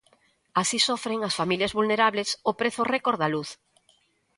Así 0.61 0.77
sofren 0.87 1.19
as 1.27 1.37
familias 1.39 1.75
vulnerables 1.77 2.29
o 2.49 2.51
prezo 2.59 2.81
récord 2.93 3.19
da 3.21 3.31
luz. 3.33 3.49